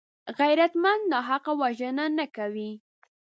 [0.39, 2.71] غیرتمند ناحقه وژنه نه کوي